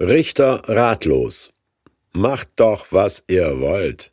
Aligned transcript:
Richter 0.00 0.68
ratlos. 0.68 1.52
Macht 2.12 2.48
doch, 2.56 2.86
was 2.90 3.22
ihr 3.28 3.60
wollt. 3.60 4.12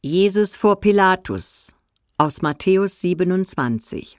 Jesus 0.00 0.56
vor 0.56 0.80
Pilatus 0.80 1.74
aus 2.16 2.40
Matthäus 2.40 2.98
27 3.02 4.18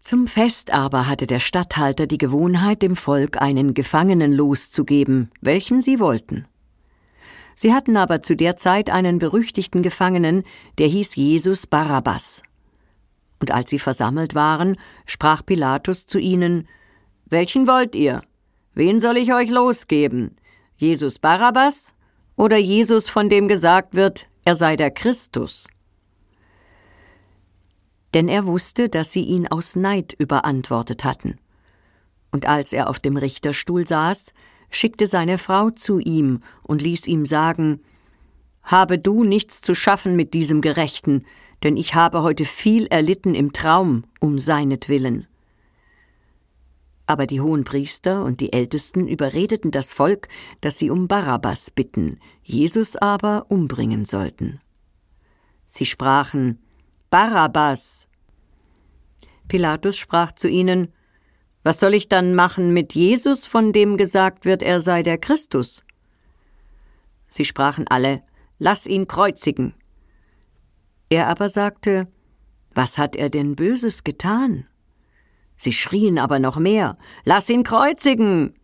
Zum 0.00 0.26
Fest 0.26 0.70
aber 0.70 1.06
hatte 1.06 1.26
der 1.26 1.40
Statthalter 1.40 2.06
die 2.06 2.16
Gewohnheit, 2.16 2.80
dem 2.80 2.96
Volk 2.96 3.40
einen 3.42 3.74
Gefangenen 3.74 4.32
loszugeben, 4.32 5.30
welchen 5.42 5.82
sie 5.82 6.00
wollten. 6.00 6.46
Sie 7.54 7.74
hatten 7.74 7.98
aber 7.98 8.22
zu 8.22 8.36
der 8.36 8.56
Zeit 8.56 8.88
einen 8.88 9.18
berüchtigten 9.18 9.82
Gefangenen, 9.82 10.44
der 10.78 10.86
hieß 10.86 11.14
Jesus 11.14 11.66
Barabbas. 11.66 12.42
Und 13.38 13.50
als 13.50 13.68
sie 13.68 13.78
versammelt 13.78 14.34
waren, 14.34 14.78
sprach 15.04 15.44
Pilatus 15.44 16.06
zu 16.06 16.18
ihnen 16.18 16.68
Welchen 17.26 17.66
wollt 17.66 17.94
ihr? 17.94 18.22
Wen 18.76 19.00
soll 19.00 19.16
ich 19.16 19.32
euch 19.32 19.48
losgeben? 19.48 20.36
Jesus 20.76 21.18
Barabbas 21.18 21.94
oder 22.36 22.58
Jesus, 22.58 23.08
von 23.08 23.30
dem 23.30 23.48
gesagt 23.48 23.94
wird, 23.94 24.26
er 24.44 24.54
sei 24.54 24.76
der 24.76 24.90
Christus? 24.90 25.66
Denn 28.12 28.28
er 28.28 28.44
wusste, 28.44 28.90
dass 28.90 29.12
sie 29.12 29.22
ihn 29.22 29.48
aus 29.48 29.76
Neid 29.76 30.12
überantwortet 30.18 31.06
hatten. 31.06 31.38
Und 32.30 32.46
als 32.46 32.74
er 32.74 32.90
auf 32.90 32.98
dem 32.98 33.16
Richterstuhl 33.16 33.86
saß, 33.86 34.34
schickte 34.68 35.06
seine 35.06 35.38
Frau 35.38 35.70
zu 35.70 35.98
ihm 35.98 36.42
und 36.62 36.82
ließ 36.82 37.06
ihm 37.06 37.24
sagen 37.24 37.80
Habe 38.62 38.98
du 38.98 39.24
nichts 39.24 39.62
zu 39.62 39.74
schaffen 39.74 40.16
mit 40.16 40.34
diesem 40.34 40.60
Gerechten, 40.60 41.24
denn 41.62 41.78
ich 41.78 41.94
habe 41.94 42.20
heute 42.20 42.44
viel 42.44 42.88
erlitten 42.88 43.34
im 43.34 43.54
Traum 43.54 44.04
um 44.20 44.38
seinetwillen. 44.38 45.26
Aber 47.06 47.26
die 47.26 47.40
hohen 47.40 47.64
Priester 47.64 48.24
und 48.24 48.40
die 48.40 48.52
Ältesten 48.52 49.06
überredeten 49.06 49.70
das 49.70 49.92
Volk, 49.92 50.28
dass 50.60 50.78
sie 50.78 50.90
um 50.90 51.06
Barabbas 51.06 51.70
bitten, 51.70 52.18
Jesus 52.42 52.96
aber 52.96 53.46
umbringen 53.48 54.04
sollten. 54.04 54.60
Sie 55.66 55.86
sprachen 55.86 56.58
Barabbas. 57.10 58.08
Pilatus 59.46 59.96
sprach 59.96 60.32
zu 60.32 60.48
ihnen 60.48 60.92
Was 61.62 61.78
soll 61.78 61.94
ich 61.94 62.08
dann 62.08 62.34
machen 62.34 62.72
mit 62.72 62.94
Jesus, 62.94 63.46
von 63.46 63.72
dem 63.72 63.96
gesagt 63.96 64.44
wird, 64.44 64.62
er 64.62 64.80
sei 64.80 65.02
der 65.02 65.18
Christus? 65.18 65.84
Sie 67.28 67.44
sprachen 67.44 67.86
alle 67.88 68.22
Lass 68.58 68.86
ihn 68.86 69.06
kreuzigen. 69.06 69.74
Er 71.08 71.28
aber 71.28 71.48
sagte 71.48 72.08
Was 72.74 72.98
hat 72.98 73.14
er 73.14 73.30
denn 73.30 73.54
Böses 73.54 74.02
getan? 74.02 74.66
Sie 75.56 75.72
schrien 75.72 76.18
aber 76.18 76.38
noch 76.38 76.58
mehr 76.58 76.98
Lass 77.24 77.48
ihn 77.48 77.64
kreuzigen. 77.64 78.54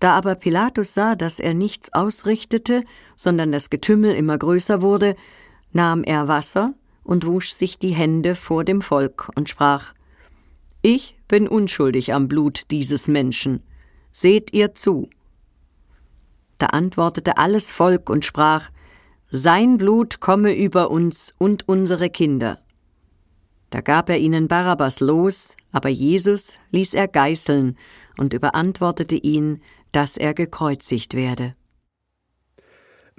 Da 0.00 0.12
aber 0.12 0.34
Pilatus 0.34 0.94
sah, 0.94 1.16
dass 1.16 1.40
er 1.40 1.54
nichts 1.54 1.92
ausrichtete, 1.92 2.84
sondern 3.16 3.52
das 3.52 3.70
Getümmel 3.70 4.14
immer 4.14 4.38
größer 4.38 4.80
wurde, 4.80 5.16
nahm 5.72 6.04
er 6.04 6.28
Wasser 6.28 6.74
und 7.02 7.26
wusch 7.26 7.52
sich 7.52 7.78
die 7.78 7.94
Hände 7.94 8.34
vor 8.34 8.64
dem 8.64 8.80
Volk 8.80 9.30
und 9.34 9.48
sprach 9.48 9.94
Ich 10.82 11.16
bin 11.26 11.48
unschuldig 11.48 12.14
am 12.14 12.28
Blut 12.28 12.70
dieses 12.70 13.08
Menschen, 13.08 13.62
seht 14.12 14.52
ihr 14.52 14.74
zu. 14.74 15.10
Da 16.58 16.66
antwortete 16.66 17.38
alles 17.38 17.72
Volk 17.72 18.08
und 18.08 18.24
sprach 18.24 18.70
Sein 19.30 19.78
Blut 19.78 20.20
komme 20.20 20.56
über 20.56 20.90
uns 20.90 21.34
und 21.38 21.68
unsere 21.68 22.08
Kinder. 22.08 22.60
Da 23.70 23.80
gab 23.80 24.08
er 24.08 24.18
ihnen 24.18 24.48
Barabbas 24.48 25.00
los, 25.00 25.56
aber 25.72 25.88
Jesus 25.88 26.58
ließ 26.70 26.94
er 26.94 27.08
geißeln 27.08 27.76
und 28.16 28.32
überantwortete 28.32 29.16
ihn, 29.16 29.62
dass 29.92 30.16
er 30.16 30.34
gekreuzigt 30.34 31.14
werde. 31.14 31.54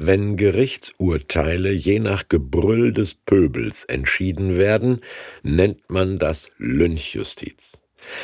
Wenn 0.02 0.38
Gerichtsurteile 0.38 1.72
je 1.74 2.00
nach 2.00 2.30
Gebrüll 2.30 2.94
des 2.94 3.16
Pöbels 3.16 3.84
entschieden 3.84 4.58
werden, 4.58 5.02
nennt 5.44 5.90
man 5.90 6.18
das 6.18 6.52
Lynchjustiz. 6.58 7.80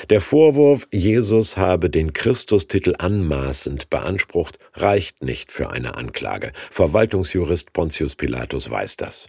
Der 0.09 0.21
Vorwurf, 0.21 0.87
Jesus 0.93 1.57
habe 1.57 1.89
den 1.89 2.13
Christustitel 2.13 2.95
anmaßend 2.97 3.89
beansprucht, 3.89 4.57
reicht 4.73 5.21
nicht 5.21 5.51
für 5.51 5.69
eine 5.69 5.95
Anklage. 5.95 6.53
Verwaltungsjurist 6.71 7.73
Pontius 7.73 8.15
Pilatus 8.15 8.69
weiß 8.69 8.95
das. 8.95 9.27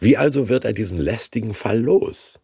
Wie 0.00 0.16
also 0.16 0.48
wird 0.48 0.64
er 0.64 0.72
diesen 0.72 0.98
lästigen 0.98 1.54
Fall 1.54 1.78
los? 1.78 2.40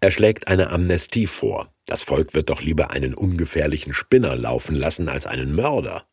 Er 0.00 0.10
schlägt 0.10 0.48
eine 0.48 0.70
Amnestie 0.70 1.26
vor. 1.26 1.72
Das 1.86 2.02
Volk 2.02 2.34
wird 2.34 2.48
doch 2.48 2.62
lieber 2.62 2.90
einen 2.90 3.14
ungefährlichen 3.14 3.92
Spinner 3.92 4.36
laufen 4.36 4.74
lassen 4.74 5.08
als 5.08 5.26
einen 5.26 5.54
Mörder. 5.54 6.06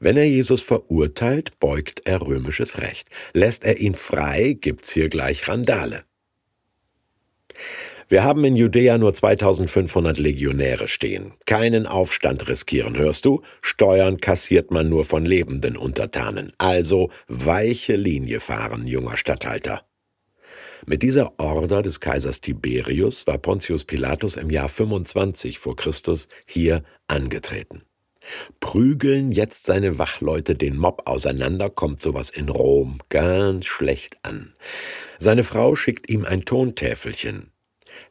Wenn 0.00 0.16
er 0.16 0.26
Jesus 0.26 0.60
verurteilt, 0.60 1.58
beugt 1.58 2.02
er 2.04 2.20
römisches 2.20 2.78
Recht. 2.78 3.08
Lässt 3.32 3.64
er 3.64 3.78
ihn 3.78 3.94
frei, 3.94 4.56
gibt's 4.60 4.92
hier 4.92 5.08
gleich 5.08 5.48
Randale. 5.48 6.04
Wir 8.08 8.24
haben 8.24 8.44
in 8.44 8.56
Judäa 8.56 8.98
nur 8.98 9.14
2500 9.14 10.18
Legionäre 10.18 10.88
stehen. 10.88 11.32
Keinen 11.46 11.86
Aufstand 11.86 12.48
riskieren, 12.48 12.96
hörst 12.96 13.24
du? 13.24 13.42
Steuern 13.62 14.18
kassiert 14.20 14.70
man 14.70 14.88
nur 14.88 15.04
von 15.04 15.24
lebenden 15.24 15.76
Untertanen. 15.76 16.52
Also 16.58 17.10
weiche 17.28 17.96
Linie 17.96 18.40
fahren, 18.40 18.86
junger 18.86 19.16
Statthalter. 19.16 19.82
Mit 20.86 21.02
dieser 21.02 21.32
Order 21.38 21.80
des 21.80 22.00
Kaisers 22.00 22.42
Tiberius 22.42 23.26
war 23.26 23.38
Pontius 23.38 23.86
Pilatus 23.86 24.36
im 24.36 24.50
Jahr 24.50 24.68
25 24.68 25.58
vor 25.58 25.76
Christus 25.76 26.28
hier 26.46 26.82
angetreten. 27.08 27.82
Prügeln 28.60 29.32
jetzt 29.32 29.66
seine 29.66 29.98
Wachleute 29.98 30.54
den 30.54 30.76
Mob 30.76 31.02
auseinander, 31.06 31.70
kommt 31.70 32.02
sowas 32.02 32.30
in 32.30 32.48
Rom 32.48 32.98
ganz 33.08 33.66
schlecht 33.66 34.18
an. 34.22 34.54
Seine 35.18 35.44
Frau 35.44 35.74
schickt 35.74 36.10
ihm 36.10 36.24
ein 36.24 36.44
Tontäfelchen. 36.44 37.53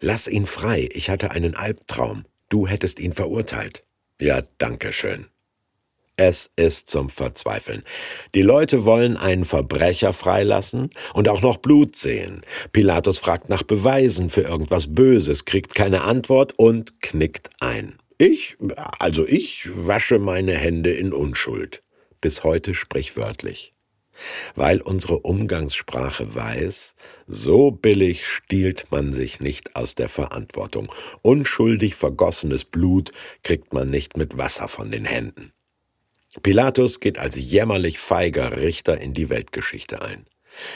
Lass 0.05 0.27
ihn 0.27 0.45
frei, 0.45 0.89
ich 0.91 1.09
hatte 1.09 1.31
einen 1.31 1.55
Albtraum. 1.55 2.25
Du 2.49 2.67
hättest 2.67 2.99
ihn 2.99 3.13
verurteilt. 3.13 3.85
Ja, 4.19 4.41
danke 4.57 4.91
schön. 4.91 5.27
Es 6.17 6.51
ist 6.57 6.89
zum 6.89 7.09
Verzweifeln. 7.09 7.83
Die 8.35 8.41
Leute 8.41 8.83
wollen 8.83 9.15
einen 9.15 9.45
Verbrecher 9.45 10.11
freilassen 10.11 10.89
und 11.13 11.29
auch 11.29 11.41
noch 11.41 11.55
Blut 11.55 11.95
sehen. 11.95 12.41
Pilatus 12.73 13.17
fragt 13.17 13.47
nach 13.47 13.63
Beweisen 13.63 14.29
für 14.29 14.41
irgendwas 14.41 14.93
Böses, 14.93 15.45
kriegt 15.45 15.73
keine 15.73 16.01
Antwort 16.01 16.51
und 16.59 17.01
knickt 17.01 17.51
ein. 17.61 17.97
Ich, 18.17 18.57
also 18.99 19.25
ich 19.25 19.69
wasche 19.73 20.19
meine 20.19 20.51
Hände 20.51 20.91
in 20.91 21.13
Unschuld. 21.13 21.81
Bis 22.19 22.43
heute 22.43 22.73
sprichwörtlich 22.73 23.72
weil 24.55 24.81
unsere 24.81 25.19
Umgangssprache 25.19 26.33
weiß, 26.33 26.95
so 27.27 27.71
billig 27.71 28.27
stiehlt 28.27 28.91
man 28.91 29.13
sich 29.13 29.39
nicht 29.39 29.75
aus 29.75 29.95
der 29.95 30.09
Verantwortung. 30.09 30.91
Unschuldig 31.21 31.95
vergossenes 31.95 32.65
Blut 32.65 33.11
kriegt 33.43 33.73
man 33.73 33.89
nicht 33.89 34.17
mit 34.17 34.37
Wasser 34.37 34.67
von 34.67 34.91
den 34.91 35.05
Händen. 35.05 35.51
Pilatus 36.41 36.99
geht 36.99 37.19
als 37.19 37.35
jämmerlich 37.35 37.99
feiger 37.99 38.57
Richter 38.57 38.99
in 38.99 39.13
die 39.13 39.29
Weltgeschichte 39.29 40.01
ein. 40.01 40.25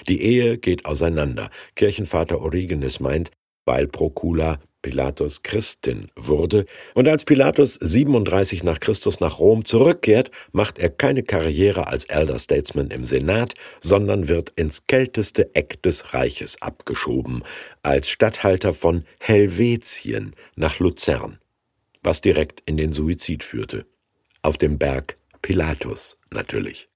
Die 0.08 0.22
Ehe 0.22 0.58
geht 0.58 0.86
auseinander. 0.86 1.50
Kirchenvater 1.76 2.40
Origenes 2.42 3.00
meint, 3.00 3.32
weil 3.66 3.88
Procula 3.88 4.60
Pilatus 4.88 5.44
Christin 5.44 6.10
wurde, 6.16 6.66
und 6.94 7.10
als 7.10 7.26
Pilatus 7.26 7.74
37 7.74 8.64
nach 8.64 8.80
Christus 8.80 9.20
nach 9.20 9.38
Rom 9.38 9.66
zurückkehrt, 9.66 10.32
macht 10.54 10.80
er 10.80 10.90
keine 10.90 11.24
Karriere 11.24 11.88
als 11.88 12.06
Elder 12.06 12.40
Statesman 12.40 12.90
im 12.90 13.04
Senat, 13.04 13.54
sondern 13.82 14.30
wird 14.30 14.52
ins 14.52 14.88
kälteste 14.88 15.54
Eck 15.56 15.84
des 15.84 16.14
Reiches 16.14 16.62
abgeschoben, 16.62 17.44
als 17.84 18.10
Statthalter 18.10 18.74
von 18.74 19.04
Helvetien 19.20 20.34
nach 20.56 20.80
Luzern, 20.80 21.40
was 22.02 22.22
direkt 22.22 22.64
in 22.66 22.78
den 22.78 22.94
Suizid 22.94 23.44
führte. 23.44 23.86
Auf 24.42 24.58
dem 24.58 24.78
Berg 24.78 25.18
Pilatus 25.42 26.18
natürlich. 26.32 26.88